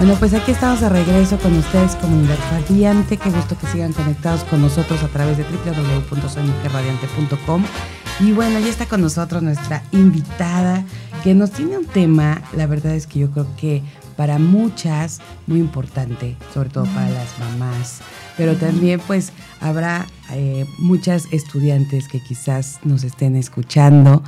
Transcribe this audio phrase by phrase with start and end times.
[0.00, 3.18] Bueno, pues aquí estamos de regreso con ustedes, comunidad radiante.
[3.18, 7.62] Qué gusto que sigan conectados con nosotros a través de www.soymujerradiante.com.
[8.20, 10.86] Y bueno, ya está con nosotros nuestra invitada
[11.22, 13.82] que nos tiene un tema, la verdad es que yo creo que
[14.16, 18.00] para muchas muy importante, sobre todo para las mamás,
[18.38, 24.22] pero también pues habrá eh, muchas estudiantes que quizás nos estén escuchando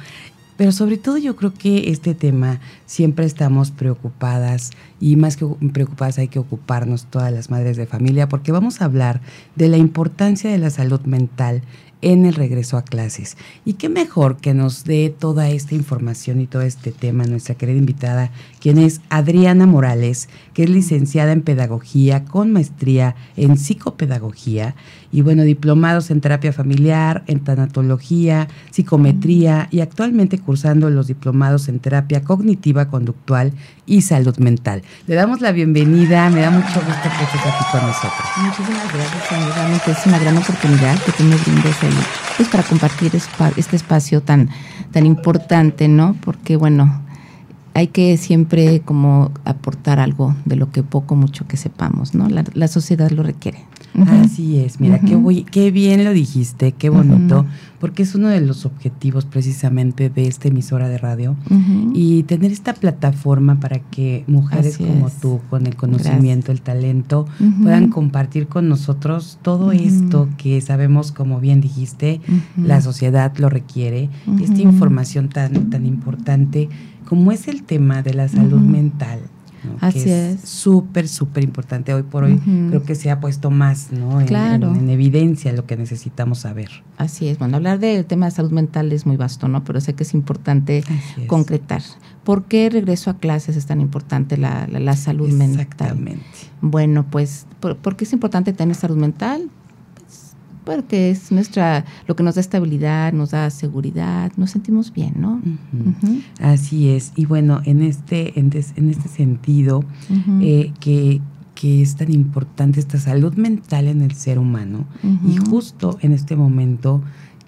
[0.62, 4.70] pero sobre todo yo creo que este tema siempre estamos preocupadas
[5.00, 8.84] y más que preocupadas hay que ocuparnos todas las madres de familia porque vamos a
[8.84, 9.22] hablar
[9.56, 11.62] de la importancia de la salud mental
[12.02, 13.36] en el regreso a clases.
[13.64, 17.78] Y qué mejor que nos dé toda esta información y todo este tema nuestra querida
[17.78, 24.74] invitada, quien es Adriana Morales, que es licenciada en Pedagogía con maestría en Psicopedagogía
[25.12, 31.78] y bueno, diplomados en terapia familiar, en tanatología, psicometría y actualmente cursando los diplomados en
[31.80, 33.52] terapia cognitiva conductual
[33.84, 34.82] y salud mental.
[35.06, 38.28] Le damos la bienvenida, me da mucho gusto que estés aquí con nosotros.
[38.38, 41.82] Muchísimas gracias, Realmente es una gran oportunidad que tú me brindes
[42.36, 44.48] pues, para compartir este espacio tan,
[44.92, 46.16] tan importante, ¿no?
[46.22, 47.02] Porque bueno,
[47.74, 52.28] hay que siempre como aportar algo de lo que poco mucho que sepamos, ¿no?
[52.28, 53.64] La, sociedad lo requiere.
[54.06, 57.44] Así es, mira, qué, qué bien lo dijiste, qué bonito,
[57.78, 61.36] porque es uno de los objetivos precisamente de esta emisora de radio
[61.92, 67.26] y tener esta plataforma para que mujeres como tú, con el conocimiento, el talento,
[67.62, 72.20] puedan compartir con nosotros todo esto que sabemos, como bien dijiste,
[72.56, 74.08] la sociedad lo requiere,
[74.40, 76.68] esta información tan, tan importante
[77.04, 79.20] como es el tema de la salud mental,
[79.80, 80.40] Así es.
[80.40, 81.94] Súper, súper importante.
[81.94, 84.20] Hoy por hoy creo que se ha puesto más ¿no?
[84.20, 86.70] En, evidencia lo que necesitamos saber.
[86.98, 87.38] Así es.
[87.38, 89.64] Bueno, hablar del tema de salud mental es muy vasto, ¿no?
[89.64, 90.84] Pero sé que es importante
[91.26, 91.82] concretar.
[92.24, 95.60] ¿Por qué regreso a clases es tan importante la, salud mental?
[95.60, 96.24] Exactamente.
[96.60, 99.50] Bueno, pues, ¿por qué es importante tener salud mental?
[100.64, 105.40] Porque es nuestra, lo que nos da estabilidad, nos da seguridad, nos sentimos bien, ¿no?
[106.40, 107.12] Así es.
[107.16, 109.84] Y bueno, en este, en, en este sentido,
[110.40, 111.20] eh, que,
[111.54, 114.86] que es tan importante esta salud mental en el ser humano,
[115.26, 117.02] y justo en este momento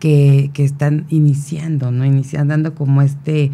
[0.04, 2.04] que, están iniciando, ¿no?
[2.04, 3.50] Iniciando, dando como este,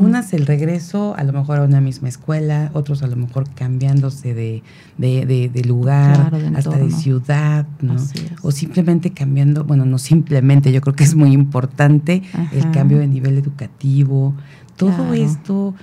[0.00, 4.34] unas el regreso a lo mejor a una misma escuela, otros a lo mejor cambiándose
[4.34, 4.64] de,
[4.98, 7.94] de, lugar, hasta de ciudad, ¿no?
[8.42, 12.22] O simplemente cambiando, bueno, no simplemente, yo creo que es muy importante
[12.52, 14.34] el cambio de nivel educativo,
[14.76, 15.74] todo esto.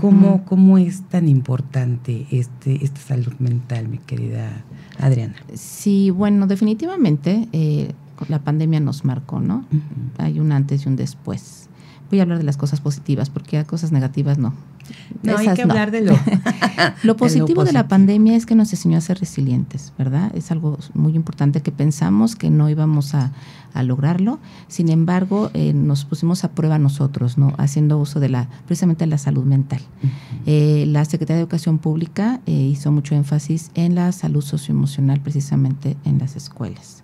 [0.00, 4.64] ¿Cómo, ¿Cómo, es tan importante este, esta salud mental, mi querida
[4.98, 5.36] Adriana?
[5.54, 7.92] Sí, bueno, definitivamente eh,
[8.28, 9.64] la pandemia nos marcó, ¿no?
[10.18, 11.68] Hay un antes y un después.
[12.10, 14.54] Voy a hablar de las cosas positivas, porque a cosas negativas no.
[15.22, 16.16] No, hay que hablar de lo,
[17.02, 20.30] lo, positivo de la pandemia es que nos enseñó a ser resilientes, ¿verdad?
[20.34, 23.32] Es algo muy importante que pensamos que no íbamos a,
[23.82, 24.38] lograrlo.
[24.68, 27.52] Sin embargo, eh, nos pusimos a prueba nosotros, ¿no?
[27.58, 29.82] Haciendo uso de la, precisamente de la salud mental.
[30.46, 35.98] Eh, la Secretaría de Educación Pública eh, hizo mucho énfasis en la salud socioemocional precisamente
[36.06, 37.02] en las escuelas.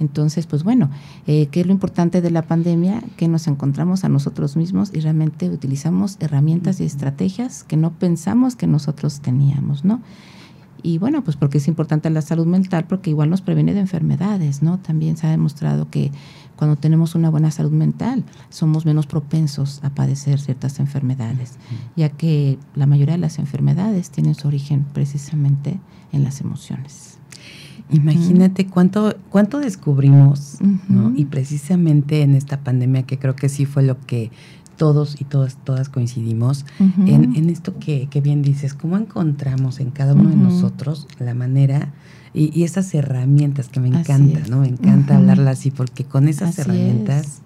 [0.00, 0.90] Entonces, pues bueno,
[1.26, 3.02] ¿qué es lo importante de la pandemia?
[3.16, 8.56] Que nos encontramos a nosotros mismos y realmente utilizamos herramientas y estrategias que no pensamos
[8.56, 10.00] que nosotros teníamos, ¿no?
[10.84, 14.62] Y bueno, pues porque es importante la salud mental, porque igual nos previene de enfermedades,
[14.62, 14.80] ¿no?
[14.80, 16.10] También se ha demostrado que
[16.56, 21.54] cuando tenemos una buena salud mental somos menos propensos a padecer ciertas enfermedades,
[21.94, 25.78] ya que la mayoría de las enfermedades tienen su origen precisamente
[26.10, 27.11] en las emociones.
[27.90, 30.58] Imagínate cuánto, cuánto descubrimos,
[30.88, 31.12] ¿no?
[31.16, 34.30] Y precisamente en esta pandemia, que creo que sí fue lo que
[34.76, 36.64] todos y todas, todas coincidimos
[37.06, 41.92] en, esto que, bien dices, cómo encontramos en cada uno de nosotros la manera
[42.34, 44.60] y, y, esas herramientas que me encanta, ¿no?
[44.60, 47.42] Me encanta hablarlas así, porque con esas herramientas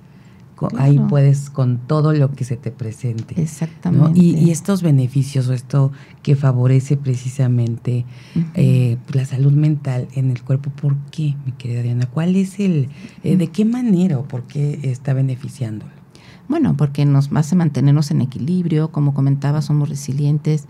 [0.78, 3.40] ahí puedes con todo lo que se te presente.
[3.40, 4.18] Exactamente.
[4.18, 5.92] Y, estos beneficios o esto
[6.22, 8.04] que favorece precisamente
[8.54, 12.06] eh, la salud mental en el cuerpo, ¿por qué, mi querida Diana?
[12.06, 12.88] ¿Cuál es el,
[13.22, 15.92] eh, de qué manera o por qué está beneficiándolo?
[16.48, 20.66] Bueno, porque nos hace mantenernos en equilibrio, como comentaba, somos resilientes.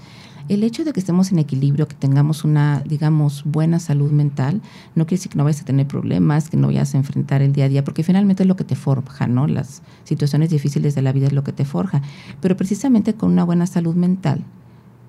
[0.48, 4.62] El hecho de que estemos en equilibrio, que tengamos una, digamos, buena salud mental,
[4.94, 7.52] no quiere decir que no vayas a tener problemas, que no vayas a enfrentar el
[7.52, 9.46] día a día, porque finalmente es lo que te forja, ¿no?
[9.46, 12.02] Las situaciones difíciles de la vida es lo que te forja.
[12.40, 14.44] Pero precisamente con una buena salud mental,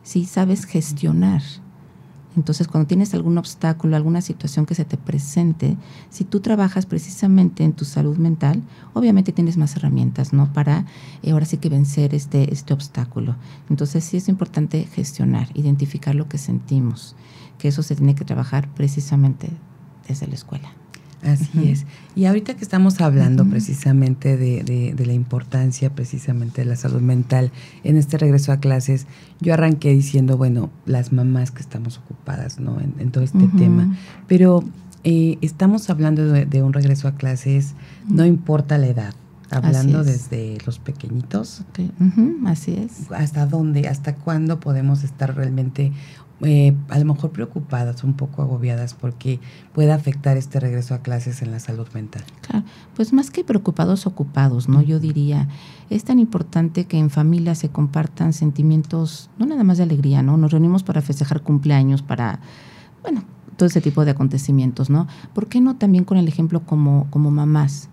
[0.04, 1.42] sí sabes gestionar
[2.38, 5.76] entonces, cuando tienes algún obstáculo, alguna situación que se te presente,
[6.12, 8.62] si tú trabajas precisamente en tu salud mental,
[8.94, 10.54] obviamente tienes más herramientas, ¿no?
[10.54, 10.86] Para
[11.24, 13.36] eh, ahora sí que vencer este, este obstáculo.
[13.72, 17.16] Entonces, sí es importante gestionar, identificar lo que sentimos,
[17.58, 19.50] que eso se tiene que trabajar precisamente
[20.08, 20.77] desde la escuela.
[21.28, 21.86] Así es.
[22.16, 27.52] Y ahorita que estamos hablando precisamente de, la importancia precisamente de la salud mental
[27.84, 29.08] en este regreso a clases,
[29.42, 32.80] yo arranqué diciendo, bueno, las mamás que estamos ocupadas ¿no?
[32.80, 33.98] en, todo este tema,
[34.28, 34.64] pero
[35.04, 37.74] eh, estamos hablando de, un regreso a clases,
[38.08, 39.14] no importa la edad.
[39.50, 41.64] Hablando desde los pequeñitos.
[42.46, 43.12] Así es.
[43.12, 45.94] ¿Hasta dónde, hasta cuándo podemos estar realmente
[46.42, 49.40] eh, a lo mejor preocupadas, un poco agobiadas porque
[49.74, 52.24] pueda afectar este regreso a clases en la salud mental.
[52.42, 52.64] Claro,
[52.96, 54.84] pues más que preocupados, ocupados, ¿no?
[54.84, 55.48] Yo diría,
[55.90, 60.38] es tan importante que en familia se compartan sentimientos, no nada más de alegría, ¿no?
[60.38, 62.40] Nos reunimos para festejar cumpleaños, para,
[63.02, 63.24] bueno,
[63.58, 65.08] todo ese tipo de acontecimientos, ¿no?
[65.34, 67.90] ¿Por qué no también con el ejemplo como, como mamás?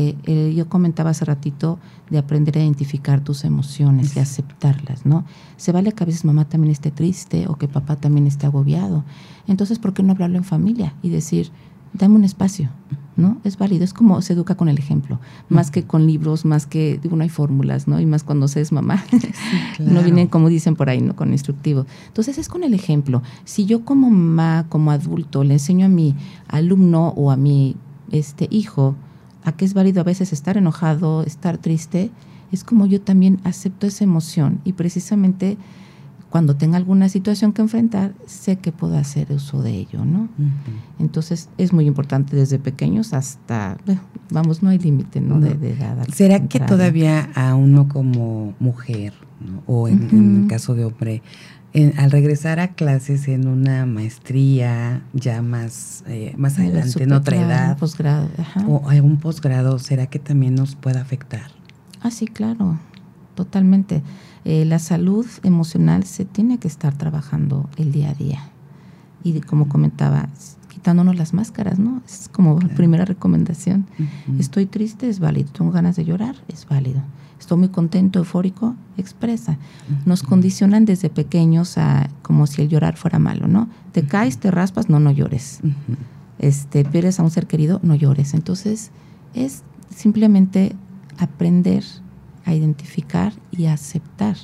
[0.00, 5.24] Eh, eh, yo comentaba hace ratito de aprender a identificar tus emociones y aceptarlas, ¿no?
[5.56, 9.02] Se vale que a veces mamá también esté triste o que papá también esté agobiado.
[9.48, 11.50] Entonces, ¿por qué no hablarlo en familia y decir,
[11.94, 12.70] dame un espacio,
[13.16, 13.38] ¿no?
[13.42, 15.18] Es válido, es como se educa con el ejemplo,
[15.48, 17.98] más que con libros, más que, digo, no hay fórmulas, ¿no?
[17.98, 19.04] Y más cuando se es mamá,
[19.80, 21.16] no vienen como dicen por ahí, ¿no?
[21.16, 21.86] Con instructivo.
[22.06, 23.20] Entonces es con el ejemplo.
[23.44, 26.14] Si yo como mamá, como adulto, le enseño a mi
[26.46, 27.74] alumno o a mi
[28.12, 28.94] este, hijo,
[29.48, 32.10] a que es válido a veces estar enojado, estar triste,
[32.52, 35.56] es como yo también acepto esa emoción y precisamente
[36.30, 40.28] cuando tenga alguna situación que enfrentar, sé que puedo hacer uso de ello, ¿no?
[40.98, 43.78] Entonces es muy importante desde pequeños hasta,
[44.30, 45.40] vamos, no hay límite, ¿no?
[45.40, 46.06] De, edad.
[46.12, 49.14] ¿Será que todavía a uno como mujer,
[49.66, 51.22] o en, el caso de hombre,
[51.96, 57.78] al regresar a clases en una maestría ya más, eh, más adelante, en otra edad,
[57.78, 58.28] posgrado,
[58.66, 61.50] o algún posgrado, ¿será que también nos puede afectar?
[62.00, 62.78] Ah, sí, claro,
[63.44, 64.02] totalmente.
[64.44, 68.40] Eh, la salud emocional se tiene que estar trabajando el día a día.
[69.22, 70.28] Y como comentaba,
[70.68, 72.02] quitándonos las máscaras, ¿no?
[72.04, 73.86] Es como primera recomendación.
[74.40, 75.52] Estoy triste, es válido.
[75.52, 77.02] Tengo ganas de llorar, es válido
[77.38, 79.58] estoy muy contento, eufórico, expresa.
[80.04, 83.68] Nos condicionan desde pequeños a como si el llorar fuera malo, ¿no?
[83.92, 85.60] Te caes, te raspas, no, no llores.
[86.38, 88.34] este, pierdes a un ser querido, no llores.
[88.34, 88.90] Entonces,
[89.34, 89.62] es
[89.94, 90.74] simplemente
[91.18, 91.84] aprender
[92.48, 94.36] a identificar y a aceptar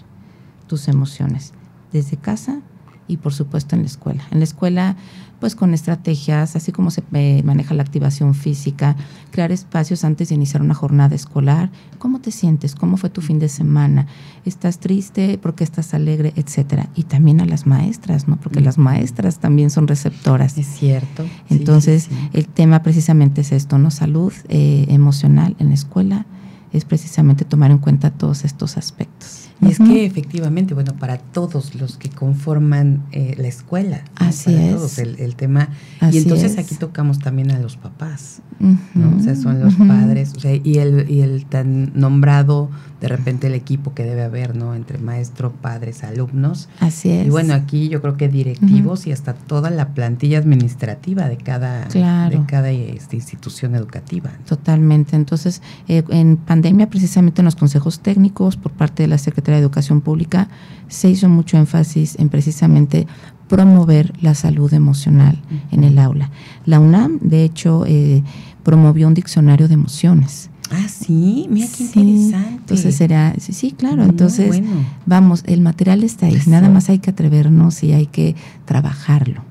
[0.67, 1.55] tus emociones
[1.91, 2.61] desde casa
[3.09, 4.23] y por supuesto en la escuela.
[4.31, 4.97] En la escuela
[5.41, 8.97] pues con estrategias, así como se eh, maneja la activación física,
[9.31, 11.71] crear espacios antes de iniciar una jornada escolar.
[11.99, 12.75] ¿Cómo te sientes?
[12.75, 14.07] ¿Cómo fue tu fin de semana?
[14.45, 15.37] ¿Estás triste?
[15.37, 16.33] ¿Por qué estás alegre?
[16.37, 16.89] Etcétera.
[16.95, 18.37] Y también a las maestras, ¿no?
[18.37, 20.57] Porque las maestras también son receptoras.
[20.57, 21.25] Es cierto.
[21.51, 23.91] Entonces, el tema precisamente es esto, ¿no?
[23.91, 26.27] Salud eh, emocional en la escuela
[26.75, 29.49] es precisamente tomar en cuenta todos estos aspectos.
[29.61, 34.65] Y es que efectivamente, bueno, para todos los que conforman eh, la escuela, así para
[34.67, 34.75] es.
[34.75, 35.69] todos el, tema.
[36.13, 39.17] y entonces aquí tocamos también a los papás, ¿no?
[39.17, 42.71] O sea, son los padres, o sea, y el, y el tan nombrado,
[43.01, 44.75] de repente el equipo que debe haber, ¿no?
[44.75, 46.69] Entre maestro, padres, alumnos.
[46.81, 47.27] Así es.
[47.27, 51.85] Y bueno, aquí yo creo que directivos y hasta toda la plantilla administrativa de cada,
[51.85, 54.31] de cada este, institución educativa.
[54.47, 55.17] Totalmente.
[55.17, 59.63] Entonces, eh, en pandemia, precisamente en los consejos técnicos por parte de la Secretaría de
[59.63, 60.49] Educación Pública
[60.89, 63.07] se hizo mucho énfasis en precisamente
[63.49, 66.31] promover la salud emocional en el aula.
[66.65, 68.23] La UNAM, de hecho, eh,
[68.63, 70.51] promovió un diccionario de emociones.
[70.71, 72.49] Ah, sí, mira qué interesante.
[72.59, 74.63] Entonces será, sí, claro, entonces
[75.05, 78.35] vamos, el material está ahí, nada más hay que atrevernos y hay que
[78.65, 79.43] trabajarlo.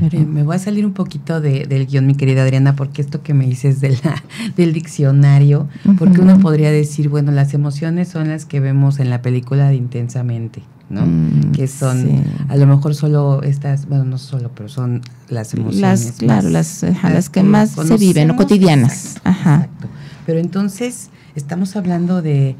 [0.00, 3.46] Me voy a salir un poquito del guion, mi querida Adriana, porque esto que me
[3.46, 4.22] dices de la,
[4.56, 9.22] del diccionario, porque uno podría decir, bueno, las emociones son las que vemos en la
[9.22, 11.06] película de Intensamente, ¿no?
[11.06, 15.80] Mm, que son a lo mejor solo estas, bueno, no solo, pero son las emociones.
[15.80, 19.16] Las, claro, las, las, que más se viven, cotidianas.
[19.24, 19.88] Exacto,
[20.26, 22.56] Pero entonces estamos hablando de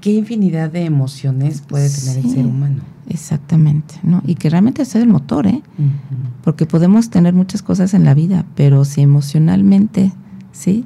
[0.00, 2.82] qué infinidad de emociones puede tener el ser humano.
[3.08, 4.22] Exactamente, ¿no?
[4.26, 5.62] Y que realmente es el motor, ¿eh?
[6.44, 10.12] Porque podemos tener muchas cosas en la vida, pero si emocionalmente,
[10.52, 10.84] ¿sí?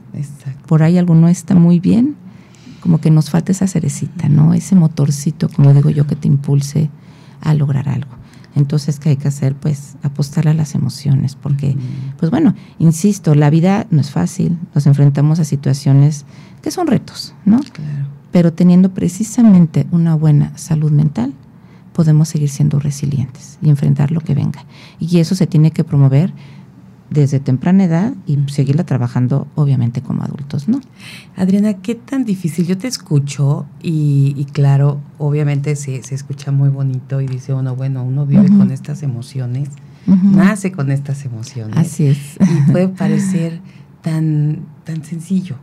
[0.67, 2.15] Por ahí algo no está muy bien,
[2.81, 4.55] como que nos falta esa cerecita, ¿no?
[4.55, 6.91] Ese motorcito, como digo yo, que te impulse
[7.41, 8.11] a lograr algo.
[8.55, 9.55] Entonces, ¿qué hay que hacer?
[9.55, 11.77] Pues apostar a las emociones, porque,
[12.19, 16.25] pues bueno, insisto, la vida no es fácil, nos enfrentamos a situaciones
[16.63, 17.59] que son retos, ¿no?
[17.59, 18.07] Claro.
[18.31, 21.35] Pero teniendo precisamente una buena salud mental,
[21.93, 24.65] podemos seguir siendo resilientes y enfrentar lo que venga.
[24.99, 26.33] Y eso se tiene que promover
[27.13, 30.81] desde temprana edad y seguirla trabajando obviamente como adultos, ¿no?
[31.37, 32.67] Adriana, ¿qué tan difícil?
[32.67, 38.03] Yo te escucho y, claro, obviamente se, se, escucha muy bonito y dice uno, bueno,
[38.03, 39.69] uno vive con estas emociones,
[40.07, 41.77] nace con estas emociones.
[41.77, 42.39] Así es.
[42.41, 43.61] Y puede parecer
[44.01, 45.57] tan, tan sencillo.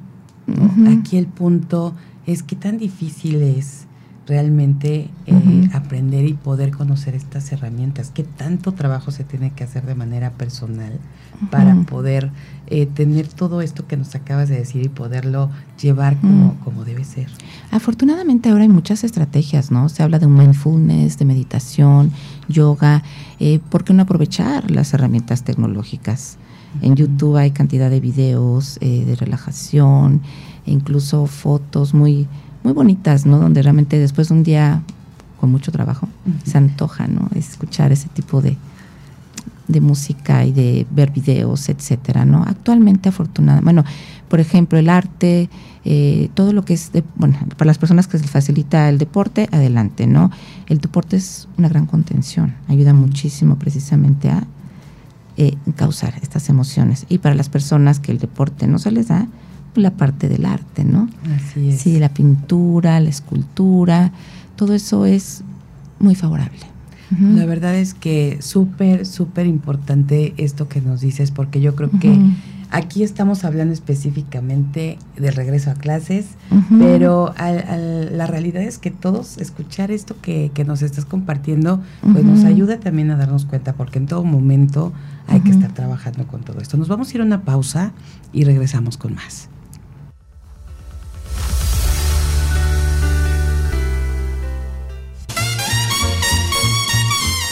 [0.87, 1.95] Aquí el punto
[2.25, 3.85] es que tan difícil es
[4.29, 8.11] realmente eh, aprender y poder conocer estas herramientas.
[8.13, 10.99] ¿Qué tanto trabajo se tiene que hacer de manera personal
[11.49, 12.29] para poder
[12.67, 15.49] eh, tener todo esto que nos acabas de decir y poderlo
[15.81, 17.27] llevar como, como debe ser?
[17.71, 19.89] Afortunadamente ahora hay muchas estrategias, ¿no?
[19.89, 22.11] Se habla de mindfulness, de meditación,
[22.47, 23.03] yoga.
[23.39, 26.37] Eh, ¿Por qué no aprovechar las herramientas tecnológicas?
[26.83, 30.21] En YouTube hay cantidad de videos de relajación,
[30.67, 32.27] e incluso fotos muy
[32.63, 33.39] muy bonitas, ¿no?
[33.39, 34.81] Donde realmente después de un día
[35.39, 36.07] con mucho trabajo
[36.43, 37.29] se antoja, ¿no?
[37.35, 38.57] Escuchar ese tipo de,
[39.67, 42.43] de música y de ver videos, etcétera, ¿no?
[42.43, 43.83] Actualmente, afortunadamente, bueno,
[44.27, 45.49] por ejemplo, el arte,
[45.85, 48.97] eh, todo lo que es, de, bueno, para las personas que se les facilita el
[48.97, 50.31] deporte, adelante, ¿no?
[50.67, 54.43] El deporte es una gran contención, ayuda muchísimo precisamente a
[55.37, 57.05] eh, causar estas emociones.
[57.07, 59.27] Y para las personas que el deporte no se les da,
[59.75, 61.09] la parte del arte, ¿no?
[61.35, 61.81] Así es.
[61.81, 64.11] Sí, la pintura, la escultura,
[64.55, 65.43] todo eso es
[65.99, 66.59] muy favorable.
[67.11, 72.15] La verdad es que súper, súper importante esto que nos dices, porque yo creo que
[72.69, 76.27] aquí estamos hablando específicamente del regreso a clases,
[76.77, 82.43] pero la realidad es que todos escuchar esto que, que nos estás compartiendo, pues nos
[82.43, 84.93] ayuda también a darnos cuenta, porque en todo momento
[85.27, 86.77] hay que estar trabajando con todo esto.
[86.77, 87.91] Nos vamos a ir a una pausa
[88.33, 89.49] y regresamos con más.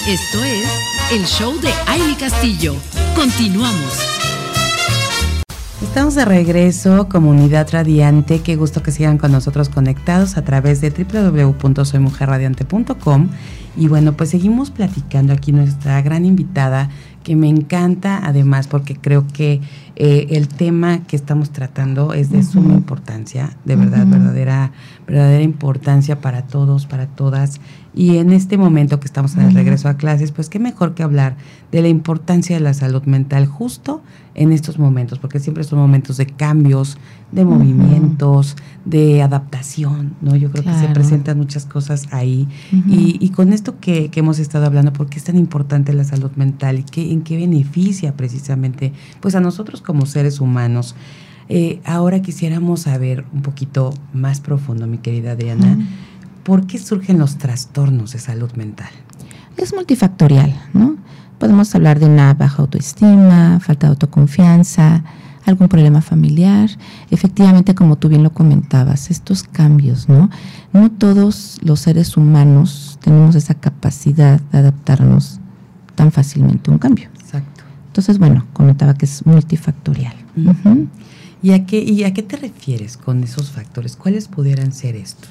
[0.08, 0.66] Esto es
[1.12, 2.78] el show de Aile Castillo.
[3.14, 4.00] Continuamos.
[5.82, 8.40] Estamos de regreso, comunidad radiante.
[8.40, 13.28] Qué gusto que sigan con nosotros conectados a través de www.soymujerradiante.com.
[13.76, 16.88] Y bueno, pues seguimos platicando aquí nuestra gran invitada,
[17.24, 19.60] que me encanta además porque creo que
[19.98, 24.72] eh, el tema que estamos tratando es de suma importancia, de verdad, verdadera,
[25.06, 27.60] verdadera importancia para todos, para todas.
[27.98, 31.02] Y en este momento que estamos en el regreso a clases, pues qué mejor que
[31.02, 31.36] hablar
[31.72, 34.04] de la importancia de la salud mental justo
[34.36, 37.00] en estos momentos, porque siempre son momentos de cambios,
[37.32, 40.36] de movimientos, de adaptación, ¿no?
[40.36, 42.48] Yo creo que se presentan muchas cosas ahí.
[42.72, 46.78] y, con esto que, hemos estado hablando, ¿por qué es tan importante la salud mental
[46.78, 50.96] y qué, en qué beneficia precisamente pues a nosotros como seres humanos?
[51.50, 55.80] Eh, ahora quisiéramos saber un poquito más profundo, mi querida Adriana.
[56.48, 58.88] ¿Por qué surgen los trastornos de salud mental?
[59.58, 60.96] Es multifactorial, ¿no?
[61.40, 65.04] Podemos hablar de una baja autoestima, falta de autoconfianza,
[65.46, 66.70] algún problema familiar.
[67.12, 70.30] Efectivamente, como tú bien lo comentabas, estos cambios, ¿no?
[70.72, 75.42] No todos los seres humanos tenemos esa capacidad de adaptarnos
[75.96, 77.10] tan fácilmente a un cambio.
[77.20, 77.66] Exacto.
[77.88, 80.16] Entonces, bueno, comentaba que es multifactorial.
[81.44, 83.98] ¿Y, a qué, ¿Y a qué te refieres con esos factores?
[83.98, 85.28] ¿Cuáles pudieran ser estos?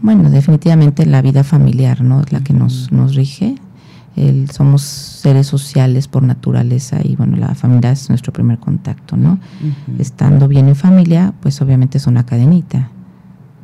[0.00, 2.20] Bueno, definitivamente la vida familiar, ¿no?
[2.20, 3.56] Es la que nos, nos rige.
[4.52, 9.38] somos seres sociales por naturaleza y bueno, la familia es nuestro primer contacto, ¿no?
[9.98, 12.90] Estando bien en familia, pues obviamente es una cadenita.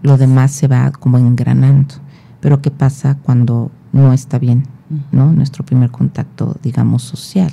[0.02, 1.94] Lo demás se va como engranando.
[2.40, 4.64] Pero ¿qué pasa cuando no está bien,
[5.12, 5.30] ¿no?
[5.32, 7.50] Nuestro primer contacto, digamos, social.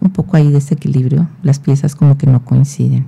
[0.00, 3.06] Un poco ahí desequilibrio, las piezas como que no coinciden.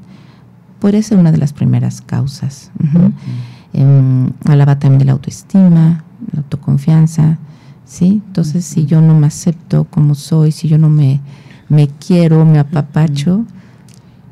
[0.79, 2.71] Puede ser una de las primeras causas.
[3.73, 7.39] Eh, hablaba también de la autoestima, la autoconfianza,
[7.85, 8.23] ¿sí?
[8.27, 11.21] Entonces, si yo no me acepto como soy, si yo no me,
[11.69, 13.45] me quiero, me apapacho,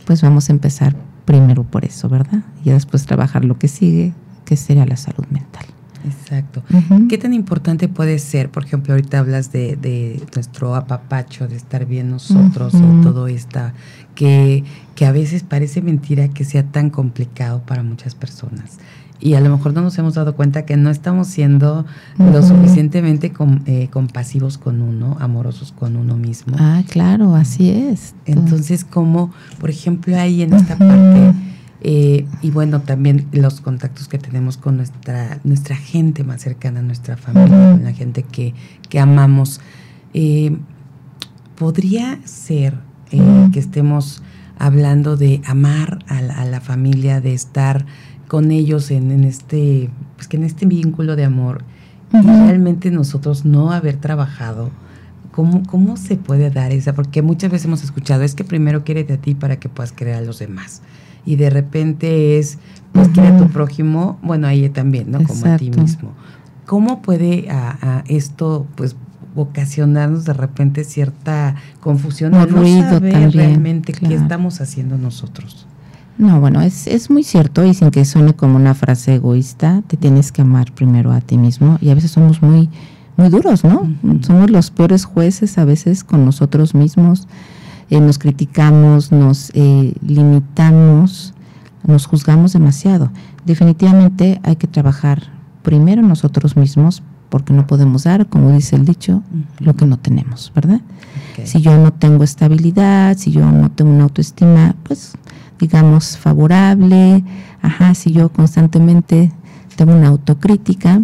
[0.07, 2.40] pues vamos a empezar primero por eso, ¿verdad?
[2.64, 4.12] Y después trabajar lo que sigue,
[4.45, 5.66] que sería la salud mental.
[6.04, 6.62] Exacto.
[7.09, 11.87] ¿Qué tan importante puede ser, por ejemplo, ahorita hablas de, de nuestro apapacho, de estar
[11.87, 13.61] bien nosotros, uh todo esto,
[14.14, 14.64] que,
[14.95, 18.78] que a veces parece mentira que sea tan complicado para muchas personas
[19.21, 21.85] y a lo mejor no nos hemos dado cuenta que no estamos siendo
[22.19, 23.33] lo suficientemente
[23.67, 26.57] eh, compasivos con uno, amorosos con uno mismo.
[26.59, 28.15] Ah, claro, así es.
[28.27, 31.35] Entonces, como, por ejemplo, ahí en esta parte,
[31.81, 37.17] Eh, y bueno, también los contactos que tenemos con nuestra, nuestra gente más cercana, nuestra
[37.17, 38.53] familia, con la gente que,
[38.89, 39.61] que amamos.
[40.13, 40.57] Eh,
[41.57, 42.75] podría ser
[43.11, 44.23] que estemos
[44.59, 47.87] hablando de amar a la, familia, de estar
[48.29, 51.65] con ellos en, en, este, pues que en este vínculo de amor
[52.13, 54.71] y realmente nosotros no haber trabajado.
[55.33, 56.95] ¿Cómo, ¿Cómo se puede dar esa?
[56.95, 60.15] Porque muchas veces hemos escuchado, es que primero quiere a ti para que puedas querer
[60.15, 60.83] a los demás
[61.29, 62.59] y de repente es,
[62.93, 65.23] pues quiere a tu prójimo, bueno, ahí también, ¿no?
[65.23, 66.15] Como a ti mismo.
[66.65, 68.97] ¿Cómo puede a, esto, pues,
[69.37, 75.68] ocasionarnos de repente cierta confusión o ruido saber realmente qué estamos haciendo nosotros?
[76.19, 79.97] No, bueno, es, es muy cierto y sin que suene como una frase egoísta, te
[79.97, 82.69] tienes que amar primero a ti mismo y a veces somos muy,
[83.17, 83.89] muy duros, ¿no?
[84.23, 87.29] Somos los peores jueces a veces con nosotros mismos
[87.91, 91.33] eh, nos criticamos, nos eh, limitamos,
[91.87, 93.11] nos juzgamos demasiado.
[93.47, 95.23] Definitivamente hay que trabajar
[95.63, 99.23] primero nosotros mismos porque no podemos dar, como dice el dicho,
[99.59, 100.81] lo que no tenemos, ¿verdad?
[101.45, 105.13] Si yo no tengo estabilidad, si yo no tengo una autoestima, pues
[105.59, 107.25] digamos favorable,
[107.62, 109.33] ajá, si yo constantemente
[109.77, 111.03] tengo una autocrítica,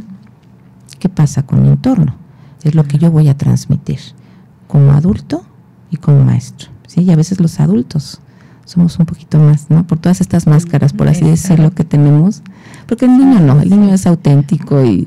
[0.98, 2.14] ¿qué pasa con mi entorno?
[2.62, 4.00] Es lo que yo voy a transmitir
[4.66, 5.44] como adulto
[5.90, 6.70] y como maestro.
[6.86, 7.02] ¿sí?
[7.02, 8.20] Y a veces los adultos
[8.64, 9.86] somos un poquito más, ¿no?
[9.86, 12.42] Por todas estas máscaras, por así decirlo, que tenemos.
[12.86, 15.06] Porque el niño no, el niño es auténtico y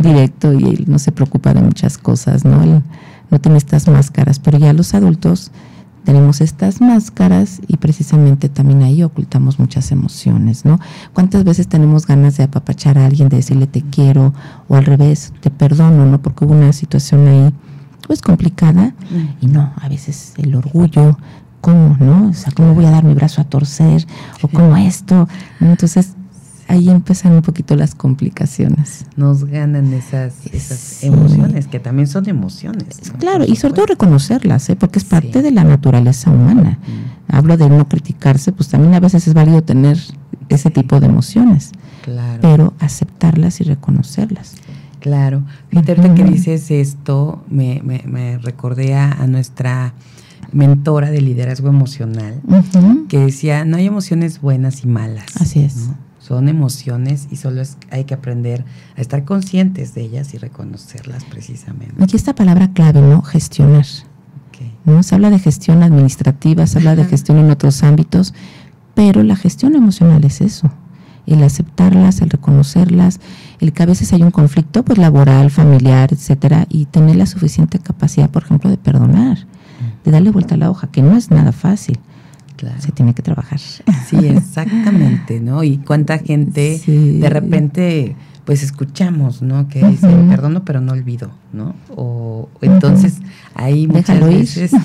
[0.00, 2.62] directo y él no se preocupa de muchas cosas, ¿no?
[2.62, 2.82] Él
[3.30, 5.52] no tiene estas máscaras, pero ya los adultos
[6.04, 10.80] tenemos estas máscaras y precisamente también ahí ocultamos muchas emociones, ¿no?
[11.12, 14.34] ¿Cuántas veces tenemos ganas de apapachar a alguien, de decirle te quiero
[14.68, 16.20] o al revés, te perdono, ¿no?
[16.20, 17.52] Porque hubo una situación ahí
[18.06, 18.94] pues complicada
[19.40, 21.16] y no, a veces el orgullo,
[21.60, 22.30] ¿cómo, no?
[22.30, 24.06] O sea, ¿cómo voy a dar mi brazo a torcer?
[24.42, 25.28] O ¿cómo esto?
[25.60, 26.14] Entonces,
[26.72, 29.04] ahí empiezan un poquito las complicaciones.
[29.16, 33.12] Nos ganan esas, esas emociones, que también son emociones.
[33.18, 34.76] Claro, y sobre todo reconocerlas, ¿eh?
[34.76, 36.78] porque es parte de la naturaleza humana.
[37.28, 39.98] Hablo de no criticarse, pues también a veces es válido tener
[40.48, 42.38] ese tipo de emociones, claro.
[42.40, 44.54] pero aceptarlas y reconocerlas.
[45.00, 45.42] Claro.
[45.68, 49.92] Fíjate que dices esto, me, me, recordé a, nuestra
[50.52, 52.40] mentora de liderazgo emocional,
[53.08, 55.26] que decía, no hay emociones buenas y malas.
[55.38, 55.90] Así es.
[56.32, 58.64] Son emociones y solo es, hay que aprender
[58.96, 62.02] a estar conscientes de ellas y reconocerlas precisamente.
[62.02, 63.20] Aquí esta palabra clave, ¿no?
[63.20, 63.84] Gestionar.
[64.86, 65.02] ¿no?
[65.02, 68.32] Se habla de gestión administrativa, se habla de gestión en otros ámbitos,
[68.94, 70.70] pero la gestión emocional es eso
[71.26, 73.20] el aceptarlas, el reconocerlas,
[73.60, 77.78] el que a veces hay un conflicto pues laboral, familiar, etcétera, y tener la suficiente
[77.78, 79.46] capacidad, por ejemplo, de perdonar,
[80.02, 82.00] de darle vuelta a la hoja, que no es nada fácil.
[82.78, 83.58] Se tiene que trabajar.
[83.58, 85.64] Sí, exactamente, ¿no?
[85.64, 89.68] Y cuánta gente de repente pues escuchamos, ¿no?
[89.68, 91.74] Que dice, perdono pero no olvido, ¿no?
[91.94, 93.18] O entonces
[93.54, 94.78] ahí muchas veces, sí,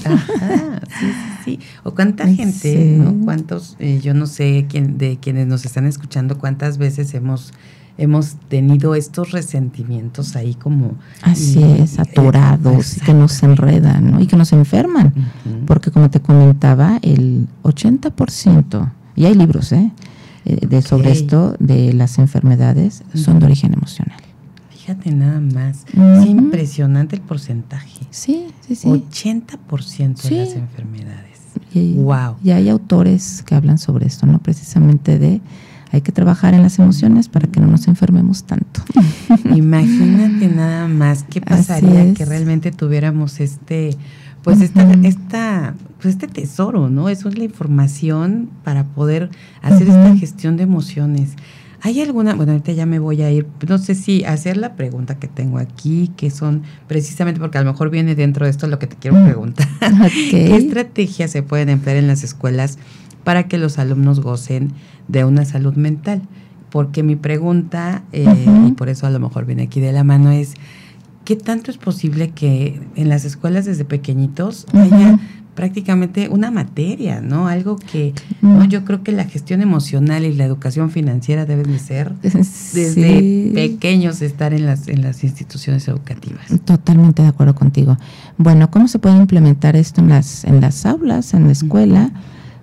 [0.99, 1.11] sí,
[1.43, 1.59] sí.
[1.83, 3.25] O cuánta gente, ¿no?
[3.25, 7.51] Cuántos, eh, yo no sé quién, de quienes nos están escuchando, cuántas veces hemos
[7.97, 14.21] hemos tenido estos resentimientos ahí como así es atorados y que nos enredan ¿no?
[14.21, 15.13] y que nos enferman
[15.65, 19.91] porque como te comentaba el 80% y hay libros eh
[20.47, 24.17] eh, de, sobre esto de las enfermedades son de origen emocional.
[24.69, 28.05] Fíjate nada más, es impresionante el porcentaje.
[28.11, 28.87] Sí, sí, sí.
[28.87, 31.39] 80% de las enfermedades.
[31.73, 32.35] Y, wow.
[32.41, 34.39] Y hay autores que hablan sobre esto, ¿no?
[34.39, 35.41] Precisamente de
[35.91, 38.81] hay que trabajar en las emociones para que no nos enfermemos tanto.
[39.55, 43.97] Imagínate nada más qué pasaría que realmente tuviéramos este
[44.47, 47.09] pues esta, esta, pues este tesoro, ¿no?
[47.09, 49.29] Eso es la información para poder
[49.61, 51.31] hacer esta gestión de emociones.
[51.81, 55.19] ¿Hay alguna, bueno, ahorita ya me voy a ir, no sé si hacer la pregunta
[55.19, 58.79] que tengo aquí, que son precisamente porque a lo mejor viene dentro de esto lo
[58.79, 59.67] que te quiero preguntar.
[60.31, 62.79] ¿Qué estrategias se pueden emplear en las escuelas
[63.25, 64.71] para que los alumnos gocen
[65.07, 66.21] de una salud mental?
[66.69, 68.25] Porque mi pregunta, eh,
[68.67, 70.55] y por eso a lo mejor viene aquí de la mano, es
[71.23, 75.19] ¿qué tanto es posible que en las escuelas desde pequeñitos haya
[75.57, 77.47] prácticamente una materia, ¿no?
[77.47, 78.63] Algo que ¿no?
[78.63, 84.21] yo creo que la gestión emocional y la educación financiera deben de ser desde pequeños
[84.21, 86.45] estar en las en las instituciones educativas.
[86.63, 87.97] Totalmente de acuerdo contigo.
[88.37, 92.11] Bueno, ¿cómo se puede implementar esto en las en las aulas, en la escuela?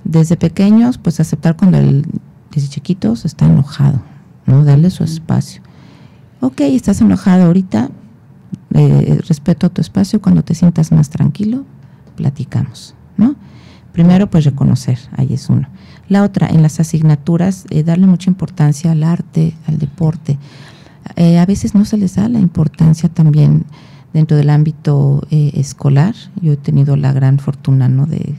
[0.04, 2.07] Desde pequeños, pues aceptar cuando el
[2.54, 4.00] desde chiquitos está enojado,
[4.46, 4.64] ¿no?
[4.64, 5.62] Darle su espacio.
[6.40, 7.90] Ok, estás enojado ahorita,
[8.74, 11.64] eh, respeto a tu espacio, cuando te sientas más tranquilo,
[12.16, 13.36] platicamos, ¿no?
[13.92, 15.68] Primero, pues reconocer, ahí es uno.
[16.08, 20.38] La otra, en las asignaturas, eh, darle mucha importancia al arte, al deporte.
[21.16, 23.64] Eh, a veces no se les da la importancia también
[24.12, 26.14] dentro del ámbito eh, escolar.
[26.40, 28.06] Yo he tenido la gran fortuna ¿no?
[28.06, 28.34] de,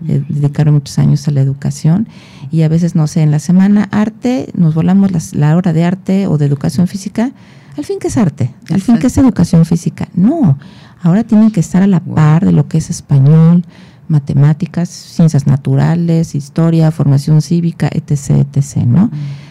[0.00, 2.08] dedicar muchos años a la educación
[2.56, 6.26] y a veces, no sé, en la semana arte, nos volamos la hora de arte
[6.26, 7.32] o de educación física.
[7.76, 8.54] Al fin, que es arte?
[8.70, 10.08] Al fin, que es educación física?
[10.14, 10.58] No,
[11.02, 13.62] ahora tienen que estar a la par de lo que es español,
[14.08, 19.10] matemáticas, ciencias naturales, historia, formación cívica, etc., etc., ¿no?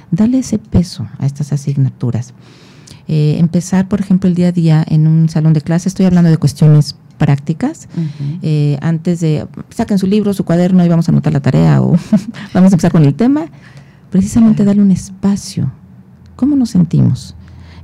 [0.09, 2.33] Dale ese peso a estas asignaturas.
[3.07, 6.31] Eh, empezar, por ejemplo, el día a día en un salón de clase, estoy hablando
[6.31, 7.87] de cuestiones prácticas,
[8.41, 11.91] eh, antes de, saquen su libro, su cuaderno y vamos a anotar la tarea o
[12.53, 13.45] vamos a empezar con el tema,
[14.09, 15.71] precisamente darle un espacio.
[16.35, 17.35] ¿Cómo nos sentimos?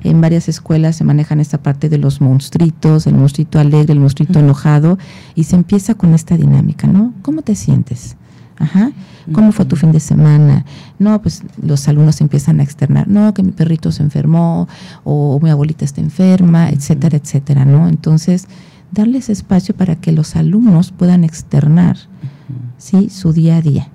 [0.04, 4.40] En varias escuelas se manejan esta parte de los monstruitos, el monstruito alegre, el monstruito
[4.40, 4.98] enojado,
[5.36, 7.14] y se empieza con esta dinámica, ¿no?
[7.22, 8.16] ¿Cómo te sientes?
[8.58, 8.92] Ajá.
[9.32, 10.66] ¿Cómo fue tu fin de semana?
[11.00, 14.68] No, pues los alumnos empiezan a externar, no, que mi perrito se enfermó
[15.04, 17.88] o mi abuelita está enferma, etcétera, etcétera, ¿no?
[17.88, 18.48] Entonces,
[18.92, 21.98] darles espacio para que los alumnos puedan externar,
[22.78, 23.10] ¿sí?
[23.10, 23.88] Su día a día.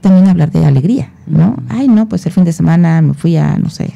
[0.00, 1.56] También hablar de alegría, ¿no?
[1.68, 3.92] Ay, no, pues el fin de semana me fui a, no sé,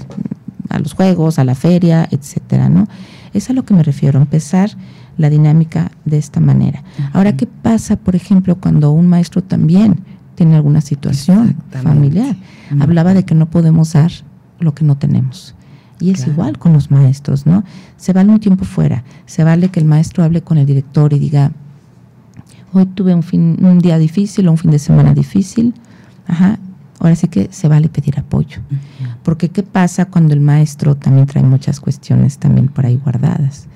[0.69, 2.89] a los juegos, a la feria, etcétera, ¿no?
[3.33, 4.71] Es a lo que me refiero, empezar
[5.17, 6.83] la dinámica de esta manera.
[7.13, 10.01] Ahora, ¿qué pasa, por ejemplo, cuando un maestro también
[10.35, 12.37] tiene alguna situación familiar?
[12.81, 14.11] Hablaba de que no podemos dar
[14.59, 15.55] lo que no tenemos.
[16.03, 17.63] Y es igual con los maestros, ¿no?
[17.97, 21.21] Se vale un tiempo fuera, se vale que el maestro hable con el director y
[21.21, 21.53] diga,
[22.73, 25.75] hoy tuve un, fin, un día difícil o un fin de semana difícil,
[26.27, 26.59] ajá,
[26.99, 28.61] ahora sí que se vale pedir apoyo.
[29.23, 33.67] Porque ¿qué pasa cuando el maestro también trae muchas cuestiones también por ahí guardadas?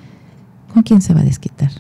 [0.74, 1.70] ¿Con quién se va a desquitar?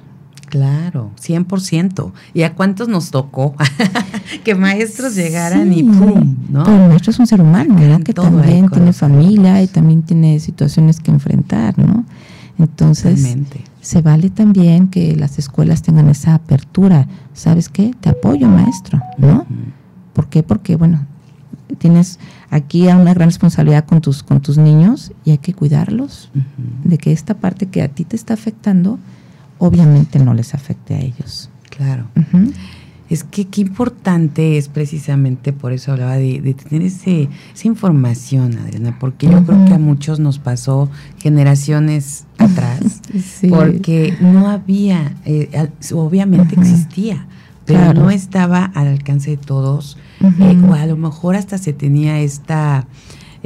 [0.56, 2.12] Claro, 100%.
[2.32, 3.54] ¿Y a cuántos nos tocó
[4.44, 6.34] que maestros llegaran y ¡pum!
[6.48, 6.64] ¿no?
[6.64, 8.00] Pero el maestro es un ser humano, ¿verdad?
[8.00, 12.06] Que también tiene familia y también tiene situaciones que enfrentar, ¿no?
[12.58, 13.36] Entonces,
[13.82, 17.06] se vale también que las escuelas tengan esa apertura.
[17.34, 17.94] ¿Sabes qué?
[18.00, 19.44] Te apoyo, maestro, ¿no?
[20.14, 20.42] ¿Por qué?
[20.42, 21.04] Porque, bueno,
[21.76, 26.30] tienes aquí una gran responsabilidad con tus, con tus niños y hay que cuidarlos
[26.82, 28.98] de que esta parte que a ti te está afectando,
[29.58, 31.50] obviamente no les afecte a ellos.
[31.70, 32.06] Claro.
[33.08, 38.98] Es que qué importante es precisamente, por eso hablaba de, tener ese, esa información, Adriana,
[38.98, 43.02] porque yo creo que a muchos nos pasó generaciones atrás,
[43.48, 47.26] porque no había, eh, obviamente existía,
[47.64, 52.20] pero no estaba al alcance de todos, eh, o a lo mejor hasta se tenía
[52.20, 52.86] esta...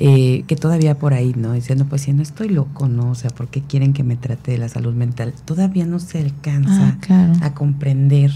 [0.03, 1.53] Eh, que todavía por ahí, ¿no?
[1.53, 3.11] Diciendo, pues si no estoy loco, ¿no?
[3.11, 5.35] O sea, ¿por qué quieren que me trate de la salud mental?
[5.45, 8.33] Todavía no se alcanza ah, a comprender,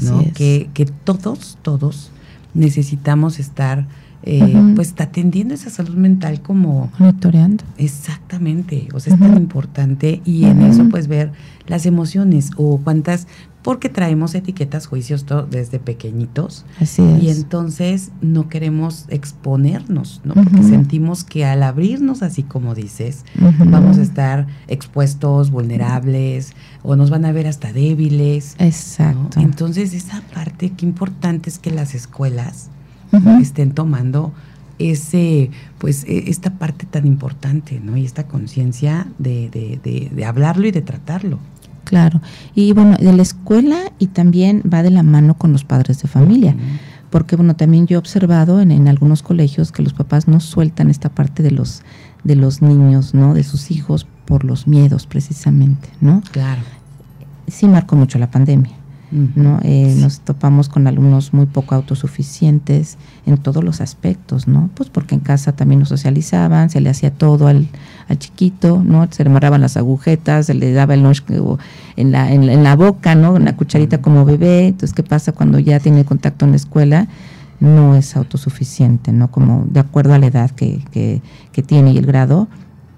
[0.00, 0.24] ¿no?
[0.34, 2.12] Que, que todos, todos
[2.54, 3.86] necesitamos estar
[4.24, 10.44] eh, pues atendiendo esa salud mental como monitoreando exactamente o sea es tan importante y
[10.44, 11.32] en eso pues ver
[11.66, 13.26] las emociones o cuántas
[13.62, 16.64] porque traemos etiquetas, juicios desde pequeñitos.
[16.80, 17.22] Así es.
[17.22, 20.34] Y entonces no queremos exponernos, ¿no?
[20.34, 23.24] Porque sentimos que al abrirnos así como dices,
[23.64, 28.56] vamos a estar expuestos, vulnerables, o nos van a ver hasta débiles.
[28.58, 29.40] Exacto.
[29.40, 32.68] Entonces esa parte, qué importante es que las escuelas
[33.40, 34.32] estén tomando
[34.78, 37.96] ese, pues, e, esta parte tan importante, ¿no?
[37.96, 41.38] Y esta conciencia de, de, de hablarlo y de tratarlo.
[41.92, 42.22] Claro,
[42.54, 46.08] y bueno, de la escuela y también va de la mano con los padres de
[46.08, 46.56] familia,
[47.10, 50.88] porque bueno, también yo he observado en, en, algunos colegios que los papás no sueltan
[50.88, 51.82] esta parte de los,
[52.24, 53.34] de los niños, ¿no?
[53.34, 56.22] De sus hijos por los miedos precisamente, ¿no?
[56.32, 56.62] Claro.
[57.46, 58.72] Sí marcó mucho la pandemia.
[59.12, 59.60] ¿No?
[59.62, 62.96] Eh, nos topamos con alumnos muy poco autosuficientes
[63.26, 64.70] en todos los aspectos, ¿no?
[64.74, 67.68] Pues porque en casa también nos socializaban, se le hacía todo al,
[68.18, 69.06] chiquito, ¿no?
[69.10, 71.24] Se le amarraban las agujetas, se le daba el lunch
[71.96, 73.32] en la, en, la boca, ¿no?
[73.32, 74.68] Una cucharita como bebé.
[74.68, 77.08] Entonces, ¿qué pasa cuando ya tiene contacto en la escuela?
[77.60, 79.30] No es autosuficiente, ¿no?
[79.30, 81.22] Como de acuerdo a la edad que, que,
[81.52, 82.48] que tiene y el grado,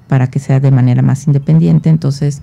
[0.08, 1.90] para que sea de manera más independiente.
[1.90, 2.42] Entonces,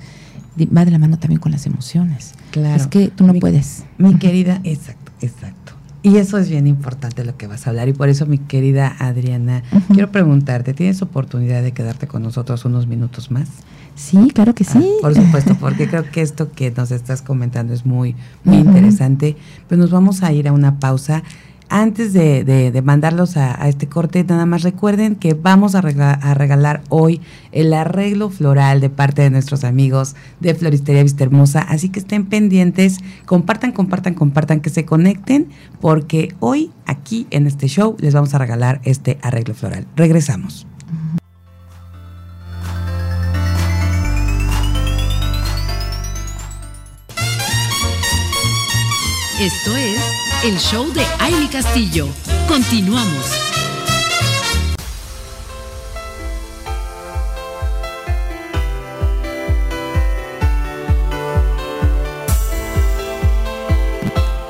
[0.57, 2.33] va de la mano también con las emociones.
[2.51, 2.75] Claro.
[2.75, 3.83] Es que tú no puedes.
[3.97, 5.73] Mi querida, exacto, exacto.
[6.03, 7.87] Y eso es bien importante lo que vas a hablar.
[7.87, 9.61] Y por eso, mi querida Adriana,
[9.93, 13.49] quiero preguntarte, ¿tienes oportunidad de quedarte con nosotros unos minutos más?
[13.95, 14.93] Sí, claro que ah, sí.
[14.99, 19.37] por supuesto, porque creo que esto que nos estás comentando es muy, muy interesante.
[19.67, 21.21] Pero nos vamos a ir a una pausa.
[21.71, 27.21] Antes de, mandarlos a, este corte, nada más recuerden que vamos a, a, regalar hoy
[27.53, 31.61] el arreglo floral de parte de nuestros amigos de Floristería Vista Hermosa.
[31.61, 35.47] Así que estén pendientes, compartan, compartan, compartan, que se conecten,
[35.79, 39.87] porque hoy aquí en este show les vamos a regalar este arreglo floral.
[39.95, 40.67] Regresamos.
[49.39, 52.07] Esto es el show de Aile Castillo.
[52.47, 53.50] Continuamos.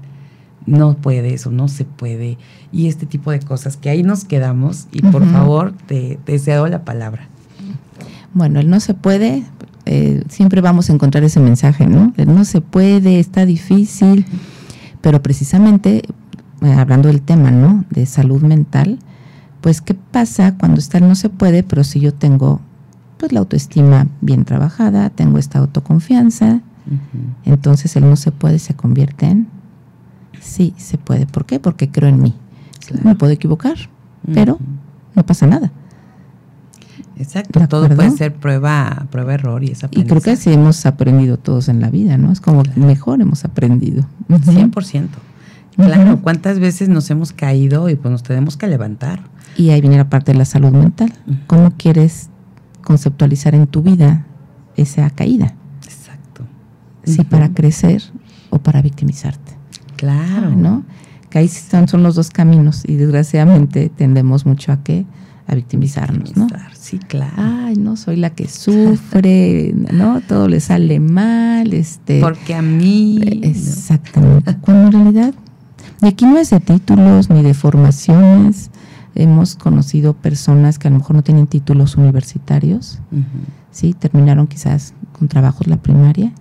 [0.66, 2.38] no puedes o no se puede
[2.72, 6.85] y este tipo de cosas que ahí nos quedamos y por favor te, deseo la
[6.85, 7.29] palabra.
[8.33, 9.44] Bueno, el no se puede,
[9.87, 12.12] eh, siempre vamos a encontrar ese mensaje, ¿no?
[12.16, 14.27] El no se puede, está difícil,
[15.00, 16.03] pero precisamente
[16.62, 17.85] eh, hablando del tema, ¿no?
[17.90, 18.98] De salud mental,
[19.61, 22.61] pues qué pasa cuando está el no se puede, pero si yo tengo
[23.18, 26.61] pues la autoestima bien trabajada, tengo esta autoconfianza,
[27.44, 29.48] entonces el no se puede se convierte en
[30.44, 31.26] sí se puede.
[31.26, 31.59] ¿Por qué?
[31.59, 32.35] Porque creo en mí.
[33.02, 33.76] Me puedo equivocar,
[34.33, 34.59] pero
[35.14, 35.72] no pasa nada.
[37.16, 41.38] Exacto, todo puede ser prueba, prueba error y esa Y creo que así hemos aprendido
[41.38, 42.33] todos en la vida, ¿no?
[42.33, 44.04] Es como mejor hemos aprendido.
[44.28, 45.09] 100%.
[45.76, 49.20] Claro, ¿cuántas veces nos hemos caído y pues nos tenemos que levantar?
[49.57, 51.12] Y ahí viene la parte de la salud mental.
[51.46, 52.30] ¿Cómo quieres
[52.83, 54.26] conceptualizar en tu vida
[54.76, 55.54] esa caída?
[55.85, 56.44] Exacto.
[57.04, 58.02] Si para crecer
[58.50, 59.43] o para victimizarte.
[60.04, 60.50] Claro.
[60.50, 60.84] ¿No?
[61.30, 65.04] Que ahí son, son los dos caminos y desgraciadamente tendemos mucho a qué?
[65.46, 66.46] A victimizarnos, ¿no?
[66.72, 67.34] Sí, claro.
[67.36, 70.20] Ay, no, soy la que sufre, ¿no?
[70.20, 72.20] Todo le sale mal, este...
[72.20, 73.18] Porque a mí...
[73.42, 74.56] Exactamente.
[74.60, 75.34] Cuando en realidad,
[76.02, 78.70] y aquí no es de títulos ni de formaciones,
[79.14, 83.00] hemos conocido personas que a lo mejor no tienen títulos universitarios,
[83.70, 83.94] ¿sí?
[83.94, 86.32] Terminaron quizás con trabajos la primaria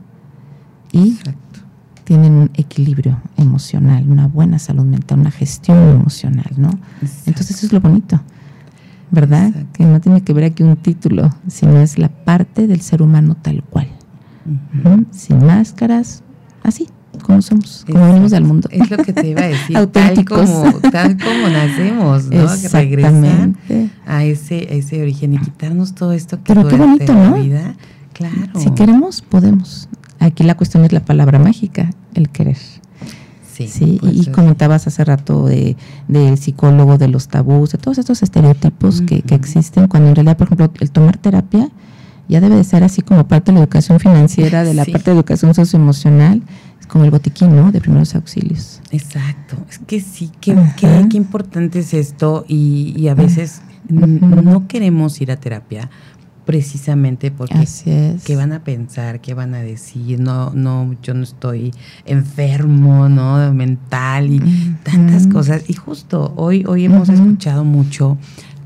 [0.92, 1.18] y
[2.04, 6.70] tienen un equilibrio emocional, una buena salud mental, una gestión emocional, ¿no?
[7.26, 8.22] Entonces eso es lo bonito,
[9.12, 9.52] ¿verdad?
[9.74, 13.36] Que no tiene que ver aquí un título, sino es la parte del ser humano
[13.42, 13.88] tal cual,
[15.12, 16.24] sin máscaras,
[16.64, 16.88] así
[17.22, 18.68] como somos, como venimos al mundo.
[18.72, 22.48] Es lo que te iba a decir, tal como, tal como nacemos, ¿no?
[22.72, 23.54] Regresar
[24.06, 27.36] a ese, a ese origen y quitarnos todo esto que Pero qué bonito, ¿no?
[27.36, 27.76] vida.
[28.14, 28.60] Claro.
[28.60, 29.90] Si queremos, podemos.
[30.24, 32.58] Aquí la cuestión es la palabra mágica, el querer.
[33.54, 35.76] Sí, y comentabas hace rato de,
[36.08, 40.38] del psicólogo, de los tabús, de todos estos estereotipos que, que, existen, cuando en realidad,
[40.38, 41.70] por ejemplo, el tomar terapia
[42.30, 45.18] ya debe de ser así como parte de la educación financiera, de la parte de
[45.18, 46.42] educación socioemocional,
[46.80, 47.72] es como el botiquín, ¿no?
[47.72, 48.82] De primeros auxilios.
[48.92, 54.68] Exacto, es que sí, qué, qué, qué importante es esto y, y a veces no
[54.68, 55.90] queremos ir a terapia
[56.46, 57.66] precisamente porque
[58.26, 61.74] qué van a pensar, qué van a decir, no, no, yo no estoy
[62.06, 63.54] enfermo, ¿no?
[63.54, 64.40] mental y
[64.84, 65.70] tantas cosas.
[65.70, 68.18] Y justo hoy, hoy hemos escuchado mucho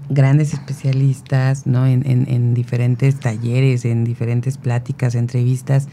[0.10, 1.86] grandes especialistas, ¿no?
[1.86, 5.88] En, en, en diferentes talleres, en diferentes pláticas, entrevistas,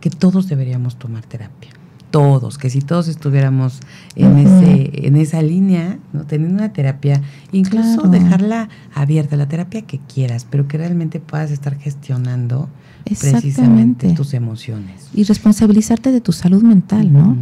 [0.00, 1.70] que todos deberíamos tomar terapia
[2.14, 3.80] todos, que si todos estuviéramos
[4.14, 6.22] en ese, en esa línea, ¿no?
[6.22, 11.76] teniendo una terapia, incluso dejarla abierta, la terapia que quieras, pero que realmente puedas estar
[11.76, 12.68] gestionando
[13.04, 15.08] precisamente tus emociones.
[15.12, 17.36] Y responsabilizarte de tu salud mental, ¿no?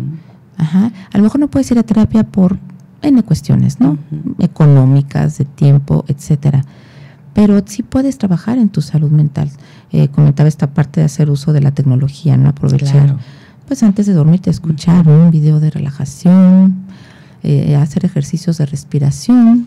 [0.57, 0.91] Ajá.
[1.13, 2.59] A lo mejor no puedes ir a terapia por
[3.03, 3.99] N cuestiones, ¿no?
[4.39, 6.65] Económicas, de tiempo, etcétera.
[7.35, 9.51] Pero sí puedes trabajar en tu salud mental.
[9.91, 12.49] Eh, comentaba esta parte de hacer uso de la tecnología, ¿no?
[12.49, 13.19] Aprovechar
[13.73, 16.85] pues antes de dormir te escuchar un video de relajación,
[17.43, 19.67] eh, hacer ejercicios de respiración,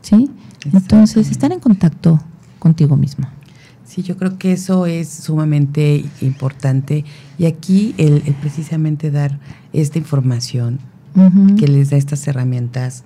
[0.00, 0.30] ¿sí?
[0.72, 2.20] Entonces, estar en contacto
[2.60, 3.26] contigo mismo.
[3.84, 7.04] Sí, yo creo que eso es sumamente importante
[7.36, 9.40] y aquí el, precisamente dar
[9.72, 10.78] esta información
[11.58, 13.02] que les da estas herramientas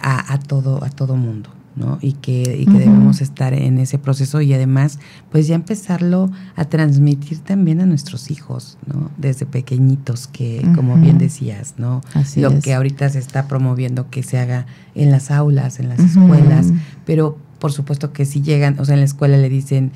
[0.00, 1.50] a, a todo a todo mundo.
[1.78, 1.98] ¿No?
[2.00, 4.98] Y que, y que debemos estar en ese proceso y además,
[5.30, 9.10] pues ya empezarlo a transmitir también a nuestros hijos, ¿no?
[9.16, 12.00] Desde pequeñitos, que como bien decías, ¿no?
[12.36, 16.72] Lo que ahorita se está promoviendo que se haga en las aulas, en las escuelas,
[17.06, 19.92] pero por supuesto que si llegan, o sea, en la escuela le dicen,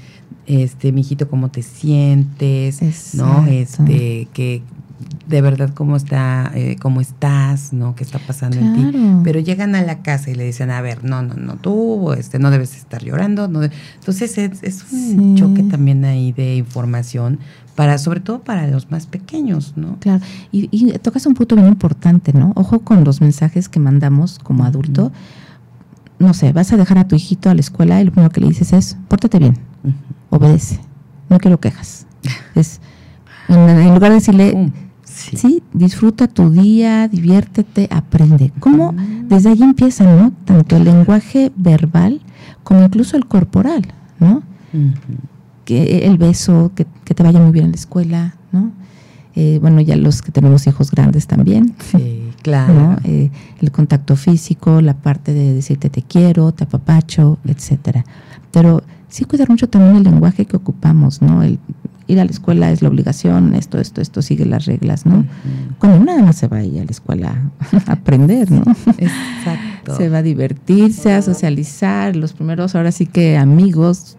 [0.47, 3.15] este, mijito, ¿cómo te sientes?
[3.15, 3.47] ¿No?
[3.47, 4.63] Este, que
[5.27, 7.95] de verdad cómo está, eh, cómo estás, ¿no?
[7.95, 8.99] ¿Qué está pasando en ti?
[9.25, 12.39] Pero llegan a la casa y le dicen, a ver, no, no, no, tú, este,
[12.39, 13.49] no debes estar llorando.
[13.49, 17.39] No Entonces es, un choque también ahí de información
[17.75, 19.97] para, sobre todo para los más pequeños, ¿no?
[20.01, 22.53] Claro, y, y tocas un punto bien importante, ¿no?
[22.55, 25.13] Ojo con los mensajes que mandamos como adulto.
[26.19, 28.41] No sé, vas a dejar a tu hijito a la escuela y lo primero que
[28.41, 29.57] le dices es, pórtate bien,
[30.31, 30.79] obedece,
[31.29, 32.07] no quiero quejas.
[32.55, 32.81] es,
[33.49, 34.73] en, lugar de decirle,
[35.23, 35.63] Sí.
[35.73, 38.53] disfruta tu día, diviértete, aprende.
[38.61, 38.95] ¿Cómo?
[39.29, 40.33] Desde ahí empieza, ¿no?
[40.45, 42.21] Tanto el lenguaje verbal
[42.63, 43.83] como incluso el corporal,
[44.21, 44.43] ¿no?
[45.65, 48.73] que el beso, que, te vaya muy bien en la escuela, ¿no?
[49.35, 51.75] Eh, bueno, ya los que tenemos hijos grandes también.
[51.91, 52.97] Sí, claro.
[53.05, 53.31] Eh,
[53.61, 58.05] el contacto físico, la parte de decirte te quiero, te apapacho, etcétera.
[58.51, 61.43] Pero sí cuidar mucho también el lenguaje que ocupamos, ¿no?
[61.43, 61.59] El
[62.13, 65.25] ir a la escuela es la obligación, esto, esto, esto sigue las reglas, ¿no?
[65.79, 67.51] Cuando nada más se va a ir a la escuela
[67.87, 68.63] a aprender, ¿no?
[68.99, 69.97] Exacto.
[69.97, 74.17] se va a divertirse, a socializar, los primeros ahora sí que amigos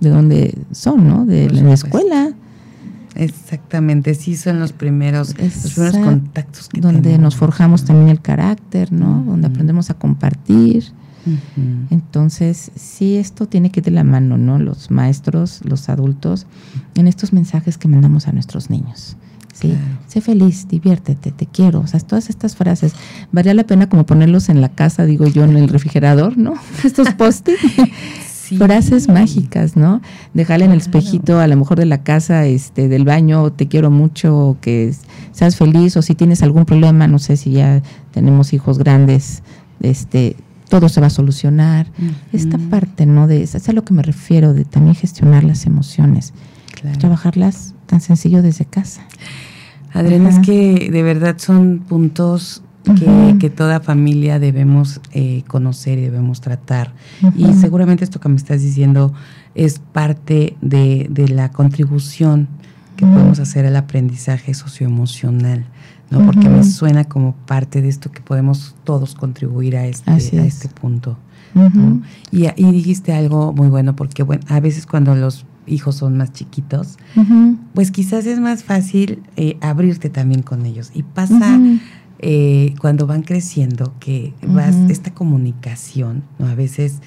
[0.00, 1.24] de donde son, ¿no?
[1.24, 2.32] De la escuela.
[3.14, 8.90] Exactamente, sí son los primeros, los primeros contactos que donde nos forjamos también el carácter,
[8.92, 9.22] ¿no?
[9.26, 10.92] Donde aprendemos a compartir.
[11.90, 14.58] Entonces, sí, esto tiene que ir de la mano, ¿no?
[14.58, 16.46] Los maestros, los adultos,
[16.94, 19.16] en estos mensajes que mandamos a nuestros niños.
[19.52, 19.74] ¿sí?
[20.08, 21.80] Sé feliz, diviértete, te quiero.
[21.80, 22.94] O sea, todas estas frases,
[23.30, 26.54] valía la pena como ponerlos en la casa, digo yo, en el refrigerador, ¿no?
[26.84, 27.58] Estos postes.
[28.58, 30.02] frases mágicas, ¿no?
[30.34, 33.90] Dejarle en el espejito, a lo mejor de la casa, este, del baño, te quiero
[33.90, 34.92] mucho, que
[35.32, 39.42] seas feliz, o si tienes algún problema, no sé si ya tenemos hijos grandes,
[39.80, 40.36] este,
[40.72, 41.86] todo se va a solucionar.
[42.32, 43.26] Esta parte, ¿no?
[43.26, 46.32] De, es a lo que me refiero, de también gestionar las emociones.
[46.98, 49.02] Trabajarlas tan sencillo desde casa.
[49.92, 52.62] Adriana, es que de verdad son puntos
[53.38, 56.94] que, toda familia debemos eh, conocer y debemos tratar.
[57.36, 59.12] Y seguramente esto que me estás diciendo
[59.54, 62.48] es parte de, de la contribución
[62.96, 65.66] que podemos hacer al aprendizaje socioemocional.
[66.12, 66.24] ¿No?
[66.26, 70.68] Porque me suena como parte de esto que podemos todos contribuir a este, a este
[70.68, 71.18] punto.
[72.30, 76.98] y, dijiste algo muy bueno, porque bueno, a veces cuando los hijos son más chiquitos,
[77.74, 80.90] pues quizás es más fácil eh, abrirte también con ellos.
[80.94, 81.58] Y pasa
[82.18, 86.46] eh, cuando van creciendo que vas, esta comunicación, ¿no?
[86.46, 87.00] a veces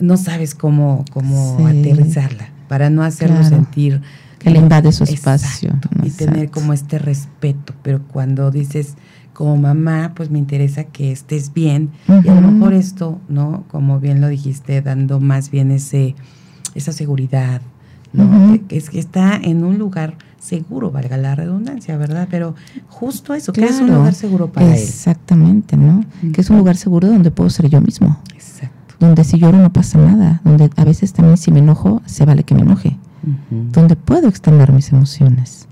[0.00, 4.00] no sabes cómo, cómo aterrizarla para no hacerlo sentir
[4.44, 5.78] que le invade su espacio.
[6.02, 8.94] y tener como este respeto, pero cuando dices
[9.32, 13.64] como mamá, pues me interesa que estés bien y a lo mejor esto, ¿no?
[13.68, 16.14] Como bien lo dijiste, dando más bien ese
[16.74, 17.62] esa seguridad,
[18.12, 18.58] ¿no?
[18.68, 22.28] que, es que está en un lugar seguro, valga la redundancia, ¿verdad?
[22.30, 22.54] Pero
[22.88, 24.72] justo eso, que es un lugar seguro para él.
[24.74, 26.04] Exactamente, ¿no?
[26.32, 28.18] Que es un lugar seguro donde puedo ser yo mismo.
[28.34, 28.94] Exacto.
[29.00, 32.42] Donde si lloro no pasa nada, donde a veces también si me enojo, se vale
[32.42, 32.98] que me enoje.
[33.50, 35.66] Donde puedo extender mis emociones.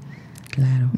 [0.50, 0.90] Claro.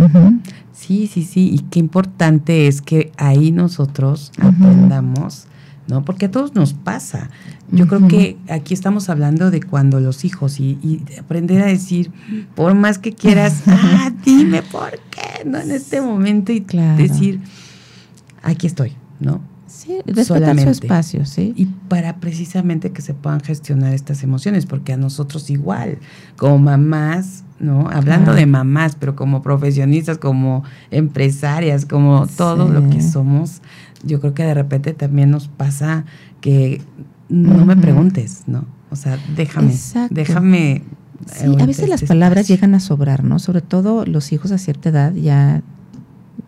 [0.73, 1.51] Sí, sí, sí.
[1.53, 5.47] Y qué importante es que ahí nosotros aprendamos,
[5.87, 6.05] ¿no?
[6.05, 7.31] Porque a todos nos pasa.
[7.71, 12.11] Yo creo que aquí estamos hablando de cuando los hijos y, aprender a decir,
[12.55, 15.59] por más que quieras, ah, dime por qué, ¿no?
[15.59, 16.61] En este momento y
[16.97, 17.41] decir,
[18.43, 19.41] aquí estoy, ¿no?
[19.67, 21.55] Sí, respetar su espacio, sí.
[21.57, 25.99] Y para precisamente que se puedan gestionar estas emociones, porque a nosotros igual,
[26.37, 27.89] como mamás, ¿no?
[27.89, 33.63] Hablando de mamás, pero como profesionistas, como empresarias, como todo lo que somos,
[34.03, 36.05] yo creo que de repente también nos pasa
[36.41, 36.83] que
[37.29, 38.67] no me preguntes, ¿no?
[38.91, 39.75] O sea, déjame,
[40.11, 40.83] déjame.
[41.27, 43.39] Sí, a veces las palabras llegan a sobrar, ¿no?
[43.39, 45.63] Sobre todo los hijos a cierta edad ya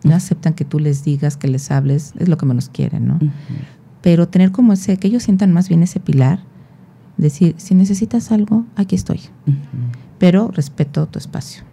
[0.03, 3.19] no aceptan que tú les digas, que les hables, es lo que menos quieren, ¿no?
[4.01, 6.39] Pero tener como ese, que ellos sientan más bien ese pilar,
[7.17, 9.21] decir, si necesitas algo, aquí estoy.
[10.17, 11.63] Pero respeto tu espacio.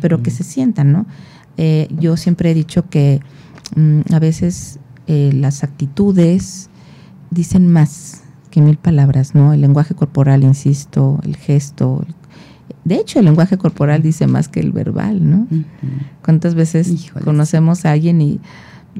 [0.00, 1.06] Pero que se sientan, ¿no?
[1.56, 3.20] Eh, yo siempre he dicho que
[3.76, 6.70] mm, a veces eh, las actitudes,
[7.30, 9.52] dicen más que mil palabras, ¿no?
[9.52, 12.04] El lenguaje corporal, insisto, el gesto.
[12.84, 15.46] De hecho, el lenguaje corporal dice más que el verbal, ¿no?
[16.24, 18.40] ¿Cuántas veces conocemos a alguien y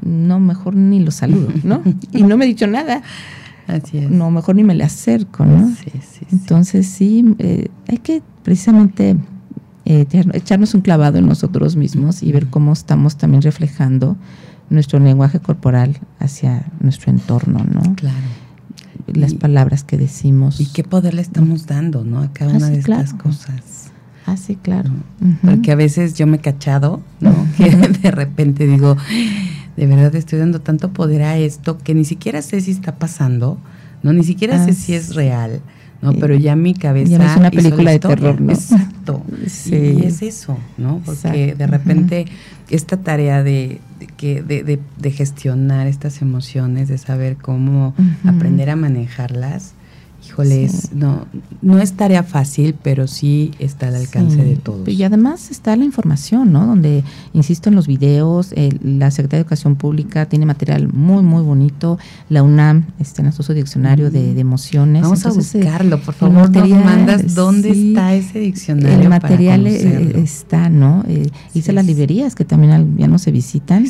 [0.03, 1.81] no, mejor ni lo saludo, ¿no?
[2.11, 3.01] y no me he dicho nada.
[3.67, 4.09] Así es.
[4.09, 5.67] No, mejor ni me le acerco, ¿no?
[5.75, 9.17] Sí, sí, Entonces, sí, eh, hay que precisamente
[9.85, 14.17] eh, echarnos un clavado en nosotros mismos y ver cómo estamos también reflejando
[14.69, 17.95] nuestro lenguaje corporal hacia nuestro entorno, ¿no?
[17.95, 18.17] Claro.
[19.13, 20.59] Las palabras que decimos.
[20.59, 22.19] Y qué poder le estamos dando, ¿no?
[22.21, 23.91] A cada ah, una de estas cosas.
[24.25, 24.91] Ah, sí, claro.
[25.41, 27.33] Porque a veces yo me he cachado, ¿no?
[27.57, 28.97] que de repente digo,
[29.75, 33.57] de verdad estoy dando tanto poder a esto que ni siquiera sé si está pasando,
[34.03, 34.13] ¿no?
[34.13, 35.61] Ni siquiera sé si es real.
[36.01, 36.13] ¿no?
[36.13, 37.17] Pero ya mi cabeza.
[37.17, 38.51] Ya es una película de terror, ¿no?
[38.51, 39.23] Exacto.
[39.47, 39.97] Sí.
[40.01, 41.01] Y es eso, ¿no?
[41.03, 42.25] Porque de repente
[42.69, 43.81] esta tarea de,
[44.21, 49.73] que, de, de, gestionar estas emociones, de saber cómo aprender a manejarlas,
[50.25, 51.25] híjoles, no,
[51.61, 54.87] no es tarea fácil, pero sí está al alcance de todos.
[54.87, 56.65] Y además está la información, ¿no?
[56.65, 57.03] Donde,
[57.33, 61.97] insisto, en los videos, la Secretaría de Educación Pública tiene material muy, muy bonito.
[62.29, 65.03] La UNAM está en el diccionario de, emociones.
[65.03, 68.99] Vamos a eh, buscarlo, por favor, nos mandas dónde está ese diccionario.
[68.99, 71.03] El material eh, está, ¿no?
[71.07, 73.85] Eh, hice las librerías que también ya no se visitan.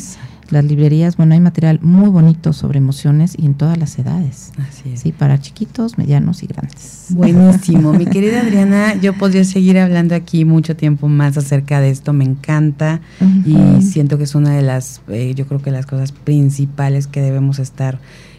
[0.50, 4.52] Las librerías, bueno, hay material muy bonito sobre emociones y en todas las edades.
[4.58, 5.00] Así es.
[5.00, 7.06] Sí, para chiquitos, medianos y grandes.
[7.10, 7.92] Buenísimo.
[7.92, 12.12] Mi querida Adriana, yo podría seguir hablando aquí mucho tiempo más acerca de esto.
[12.12, 13.00] Me encanta
[13.46, 17.20] y siento que es una de las, eh, yo creo que las cosas principales que
[17.20, 17.98] debemos estar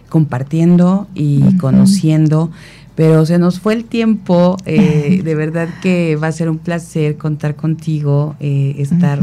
[0.09, 2.51] compartiendo y conociendo
[2.95, 4.57] pero se nos fue el tiempo.
[4.65, 9.19] Eh, de verdad que va a ser un placer contar contigo, eh, estar,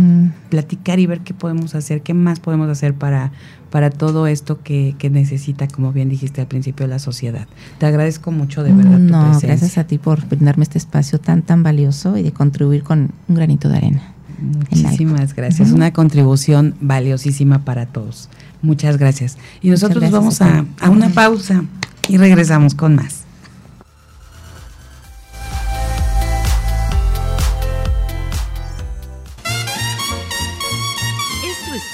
[0.48, 3.32] platicar y ver qué podemos hacer, qué más podemos hacer para,
[3.70, 7.46] para todo esto que, que, necesita, como bien dijiste al principio, la sociedad.
[7.78, 8.98] Te agradezco mucho de verdad.
[8.98, 9.48] No, tu presencia.
[9.48, 13.34] gracias a ti por brindarme este espacio tan, tan valioso y de contribuir con un
[13.34, 14.14] granito de arena.
[14.40, 15.70] Muchísimas gracias.
[15.72, 18.30] Una contribución valiosísima para todos.
[18.62, 19.36] Muchas gracias.
[19.60, 21.64] Y nosotros vamos a, a una pausa
[22.08, 23.19] y regresamos con más.